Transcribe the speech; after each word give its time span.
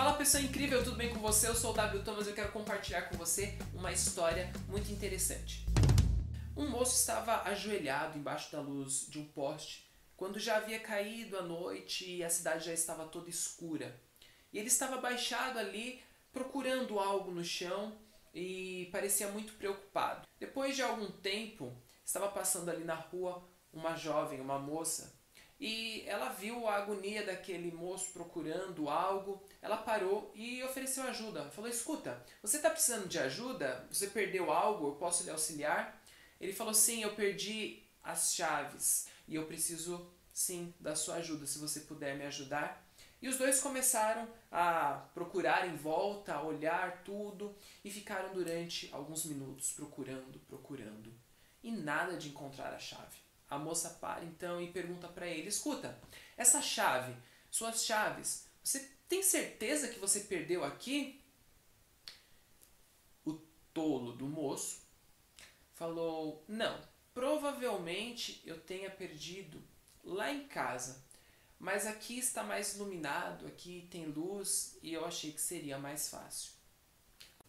Fala 0.00 0.14
pessoa 0.14 0.42
incrível, 0.42 0.82
tudo 0.82 0.96
bem 0.96 1.12
com 1.12 1.20
você? 1.20 1.46
Eu 1.46 1.54
sou 1.54 1.72
o 1.72 1.74
W 1.74 2.02
Thomas 2.02 2.26
e 2.26 2.30
eu 2.30 2.34
quero 2.34 2.50
compartilhar 2.52 3.02
com 3.02 3.18
você 3.18 3.58
uma 3.74 3.92
história 3.92 4.50
muito 4.66 4.90
interessante. 4.90 5.66
Um 6.56 6.70
moço 6.70 6.94
estava 6.94 7.42
ajoelhado 7.42 8.16
embaixo 8.16 8.50
da 8.50 8.62
luz 8.62 9.06
de 9.10 9.18
um 9.18 9.26
poste 9.26 9.92
quando 10.16 10.38
já 10.38 10.56
havia 10.56 10.80
caído 10.80 11.36
a 11.36 11.42
noite 11.42 12.10
e 12.10 12.24
a 12.24 12.30
cidade 12.30 12.64
já 12.64 12.72
estava 12.72 13.04
toda 13.04 13.28
escura. 13.28 13.94
E 14.50 14.58
ele 14.58 14.68
estava 14.68 14.96
baixado 14.96 15.58
ali 15.58 16.02
procurando 16.32 16.98
algo 16.98 17.30
no 17.30 17.44
chão 17.44 17.92
e 18.32 18.88
parecia 18.90 19.28
muito 19.28 19.52
preocupado. 19.52 20.26
Depois 20.38 20.74
de 20.74 20.80
algum 20.80 21.10
tempo, 21.10 21.76
estava 22.02 22.28
passando 22.28 22.70
ali 22.70 22.84
na 22.84 22.94
rua 22.94 23.46
uma 23.70 23.94
jovem, 23.94 24.40
uma 24.40 24.58
moça, 24.58 25.19
e 25.60 26.04
ela 26.06 26.30
viu 26.30 26.66
a 26.66 26.76
agonia 26.76 27.24
daquele 27.24 27.70
moço 27.70 28.10
procurando 28.12 28.88
algo. 28.88 29.42
Ela 29.60 29.76
parou 29.76 30.32
e 30.34 30.62
ofereceu 30.62 31.04
ajuda. 31.04 31.50
Falou: 31.50 31.68
Escuta, 31.68 32.24
você 32.42 32.56
está 32.56 32.70
precisando 32.70 33.06
de 33.06 33.18
ajuda? 33.18 33.86
Você 33.90 34.06
perdeu 34.06 34.50
algo? 34.50 34.88
Eu 34.88 34.94
posso 34.94 35.22
lhe 35.22 35.30
auxiliar? 35.30 36.02
Ele 36.40 36.54
falou: 36.54 36.72
Sim, 36.72 37.02
eu 37.02 37.14
perdi 37.14 37.82
as 38.02 38.34
chaves 38.34 39.06
e 39.28 39.34
eu 39.34 39.44
preciso 39.46 40.10
sim 40.32 40.72
da 40.80 40.96
sua 40.96 41.16
ajuda. 41.16 41.44
Se 41.46 41.58
você 41.58 41.80
puder 41.80 42.16
me 42.16 42.24
ajudar. 42.24 42.88
E 43.20 43.28
os 43.28 43.36
dois 43.36 43.60
começaram 43.60 44.26
a 44.50 45.06
procurar 45.12 45.68
em 45.68 45.76
volta, 45.76 46.32
a 46.32 46.42
olhar 46.42 47.02
tudo 47.04 47.54
e 47.84 47.90
ficaram 47.90 48.32
durante 48.32 48.88
alguns 48.94 49.26
minutos 49.26 49.72
procurando, 49.72 50.40
procurando 50.48 51.12
e 51.62 51.70
nada 51.70 52.16
de 52.16 52.30
encontrar 52.30 52.72
a 52.72 52.78
chave. 52.78 53.29
A 53.50 53.58
moça 53.58 53.90
para 54.00 54.24
então 54.24 54.62
e 54.62 54.70
pergunta 54.70 55.08
para 55.08 55.26
ele: 55.26 55.48
Escuta, 55.48 56.00
essa 56.36 56.62
chave, 56.62 57.14
suas 57.50 57.84
chaves, 57.84 58.46
você 58.62 58.88
tem 59.08 59.22
certeza 59.22 59.88
que 59.88 59.98
você 59.98 60.20
perdeu 60.20 60.64
aqui? 60.64 61.20
O 63.24 63.34
tolo 63.74 64.12
do 64.12 64.26
moço 64.26 64.82
falou: 65.74 66.44
Não, 66.46 66.80
provavelmente 67.12 68.40
eu 68.46 68.60
tenha 68.60 68.88
perdido 68.88 69.60
lá 70.04 70.32
em 70.32 70.46
casa, 70.46 71.04
mas 71.58 71.86
aqui 71.86 72.18
está 72.18 72.44
mais 72.44 72.76
iluminado, 72.76 73.46
aqui 73.46 73.88
tem 73.90 74.06
luz 74.06 74.78
e 74.82 74.92
eu 74.92 75.04
achei 75.04 75.32
que 75.32 75.40
seria 75.40 75.78
mais 75.78 76.08
fácil. 76.08 76.52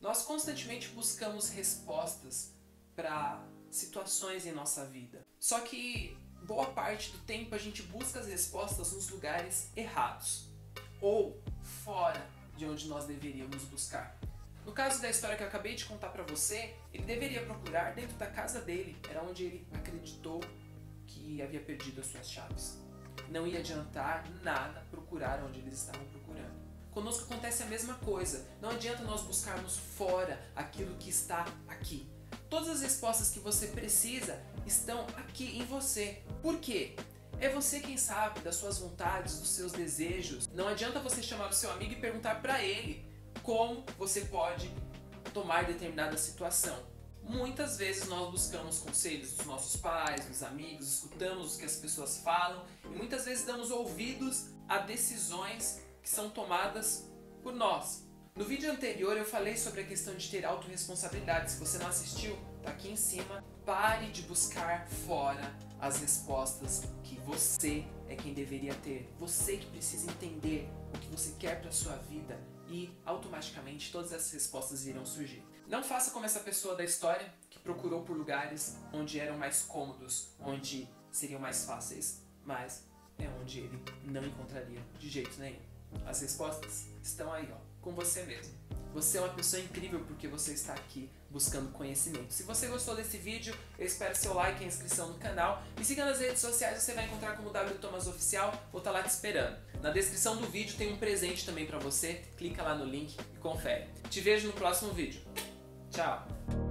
Nós 0.00 0.22
constantemente 0.22 0.88
buscamos 0.88 1.48
respostas 1.48 2.52
para 2.94 3.42
situações 3.76 4.46
em 4.46 4.52
nossa 4.52 4.84
vida. 4.84 5.24
Só 5.38 5.60
que 5.60 6.16
boa 6.42 6.66
parte 6.66 7.10
do 7.10 7.18
tempo 7.18 7.54
a 7.54 7.58
gente 7.58 7.82
busca 7.82 8.20
as 8.20 8.26
respostas 8.26 8.92
nos 8.92 9.08
lugares 9.08 9.70
errados 9.76 10.48
ou 11.00 11.42
fora 11.62 12.26
de 12.56 12.64
onde 12.66 12.88
nós 12.88 13.04
deveríamos 13.04 13.64
buscar. 13.64 14.18
No 14.64 14.72
caso 14.72 15.00
da 15.00 15.08
história 15.08 15.36
que 15.36 15.42
eu 15.42 15.46
acabei 15.46 15.74
de 15.74 15.84
contar 15.84 16.08
para 16.08 16.24
você, 16.24 16.74
ele 16.92 17.04
deveria 17.04 17.44
procurar 17.44 17.94
dentro 17.94 18.16
da 18.16 18.26
casa 18.26 18.60
dele, 18.60 18.96
era 19.08 19.22
onde 19.22 19.44
ele 19.44 19.68
acreditou 19.72 20.42
que 21.06 21.40
havia 21.40 21.60
perdido 21.60 22.00
as 22.00 22.08
suas 22.08 22.28
chaves. 22.28 22.80
Não 23.28 23.46
ia 23.46 23.60
adiantar 23.60 24.28
nada 24.42 24.84
procurar 24.90 25.42
onde 25.44 25.60
eles 25.60 25.74
estavam 25.74 26.04
procurando. 26.06 26.65
Conosco 26.96 27.24
acontece 27.24 27.62
a 27.62 27.66
mesma 27.66 27.92
coisa. 27.96 28.48
Não 28.58 28.70
adianta 28.70 29.02
nós 29.02 29.20
buscarmos 29.20 29.76
fora 29.76 30.40
aquilo 30.56 30.96
que 30.96 31.10
está 31.10 31.44
aqui. 31.68 32.08
Todas 32.48 32.70
as 32.70 32.80
respostas 32.80 33.28
que 33.28 33.38
você 33.38 33.66
precisa 33.66 34.42
estão 34.64 35.06
aqui 35.18 35.58
em 35.58 35.64
você. 35.66 36.22
Por 36.40 36.58
quê? 36.58 36.96
É 37.38 37.50
você 37.50 37.80
quem 37.80 37.98
sabe 37.98 38.40
das 38.40 38.56
suas 38.56 38.78
vontades, 38.78 39.38
dos 39.38 39.50
seus 39.50 39.72
desejos. 39.72 40.48
Não 40.54 40.68
adianta 40.68 40.98
você 40.98 41.22
chamar 41.22 41.50
o 41.50 41.52
seu 41.52 41.70
amigo 41.70 41.92
e 41.92 41.96
perguntar 41.96 42.40
para 42.40 42.64
ele 42.64 43.04
como 43.42 43.84
você 43.98 44.22
pode 44.22 44.72
tomar 45.34 45.66
determinada 45.66 46.16
situação. 46.16 46.82
Muitas 47.22 47.76
vezes 47.76 48.08
nós 48.08 48.30
buscamos 48.30 48.78
conselhos 48.78 49.32
dos 49.32 49.44
nossos 49.44 49.78
pais, 49.78 50.24
dos 50.24 50.42
amigos, 50.42 50.94
escutamos 50.94 51.56
o 51.56 51.58
que 51.58 51.66
as 51.66 51.76
pessoas 51.76 52.22
falam 52.24 52.64
e 52.86 52.88
muitas 52.96 53.26
vezes 53.26 53.44
damos 53.44 53.70
ouvidos 53.70 54.46
a 54.66 54.78
decisões 54.78 55.84
que 56.06 56.10
são 56.10 56.30
tomadas 56.30 57.10
por 57.42 57.52
nós. 57.52 58.06
No 58.36 58.44
vídeo 58.44 58.70
anterior 58.70 59.16
eu 59.16 59.24
falei 59.24 59.56
sobre 59.56 59.80
a 59.80 59.84
questão 59.84 60.14
de 60.14 60.30
ter 60.30 60.44
autorresponsabilidade. 60.44 61.50
Se 61.50 61.58
você 61.58 61.78
não 61.78 61.88
assistiu, 61.88 62.38
tá 62.62 62.70
aqui 62.70 62.88
em 62.92 62.96
cima. 62.96 63.44
Pare 63.64 64.12
de 64.12 64.22
buscar 64.22 64.86
fora 64.88 65.52
as 65.80 65.98
respostas 65.98 66.84
que 67.02 67.18
você 67.22 67.84
é 68.08 68.14
quem 68.14 68.32
deveria 68.32 68.72
ter. 68.76 69.12
Você 69.18 69.56
que 69.56 69.66
precisa 69.66 70.08
entender 70.08 70.70
o 70.94 70.98
que 71.00 71.08
você 71.08 71.34
quer 71.40 71.60
para 71.60 71.72
sua 71.72 71.96
vida 71.96 72.40
e 72.68 72.96
automaticamente 73.04 73.90
todas 73.90 74.12
essas 74.12 74.30
respostas 74.30 74.86
irão 74.86 75.04
surgir. 75.04 75.42
Não 75.66 75.82
faça 75.82 76.12
como 76.12 76.24
essa 76.24 76.38
pessoa 76.38 76.76
da 76.76 76.84
história 76.84 77.34
que 77.50 77.58
procurou 77.58 78.04
por 78.04 78.16
lugares 78.16 78.76
onde 78.92 79.18
eram 79.18 79.36
mais 79.36 79.62
cômodos, 79.62 80.28
onde 80.38 80.88
seriam 81.10 81.40
mais 81.40 81.64
fáceis, 81.64 82.22
mas 82.44 82.84
é 83.18 83.28
onde 83.40 83.58
ele 83.58 83.82
não 84.04 84.22
encontraria 84.22 84.80
de 85.00 85.10
jeito 85.10 85.40
nenhum. 85.40 85.75
As 86.06 86.20
respostas 86.20 86.86
estão 87.02 87.32
aí, 87.32 87.48
ó 87.52 87.76
com 87.86 87.92
você 87.92 88.24
mesmo. 88.24 88.52
Você 88.92 89.18
é 89.18 89.20
uma 89.20 89.32
pessoa 89.32 89.62
incrível 89.62 90.00
porque 90.00 90.26
você 90.26 90.52
está 90.52 90.72
aqui 90.72 91.08
buscando 91.30 91.70
conhecimento. 91.70 92.32
Se 92.32 92.42
você 92.42 92.66
gostou 92.66 92.96
desse 92.96 93.16
vídeo, 93.16 93.54
eu 93.78 93.86
espero 93.86 94.16
seu 94.16 94.34
like 94.34 94.64
e 94.64 94.66
inscrição 94.66 95.08
no 95.08 95.18
canal. 95.18 95.62
Me 95.78 95.84
siga 95.84 96.04
nas 96.04 96.18
redes 96.18 96.40
sociais, 96.40 96.82
você 96.82 96.94
vai 96.94 97.04
encontrar 97.04 97.36
como 97.36 97.50
W 97.50 97.78
Thomas 97.78 98.08
Oficial, 98.08 98.50
vou 98.72 98.80
estar 98.80 98.90
tá 98.90 98.98
lá 98.98 99.04
te 99.04 99.10
esperando. 99.10 99.56
Na 99.80 99.90
descrição 99.90 100.36
do 100.36 100.48
vídeo 100.48 100.76
tem 100.76 100.92
um 100.92 100.96
presente 100.96 101.46
também 101.46 101.66
para 101.66 101.78
você, 101.78 102.22
clica 102.36 102.62
lá 102.62 102.74
no 102.74 102.86
link 102.86 103.16
e 103.34 103.38
confere. 103.38 103.86
Te 104.10 104.20
vejo 104.20 104.48
no 104.48 104.54
próximo 104.54 104.92
vídeo. 104.92 105.20
Tchau! 105.92 106.65